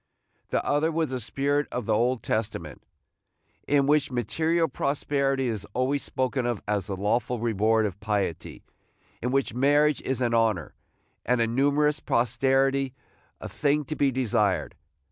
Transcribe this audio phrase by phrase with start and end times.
[0.49, 2.81] The other was the spirit of the Old Testament,
[3.67, 8.63] in which material prosperity is always spoken of as the lawful reward of piety,
[9.21, 10.73] in which marriage is an honor,
[11.23, 12.95] and a numerous posterity
[13.39, 14.73] a thing to be desired.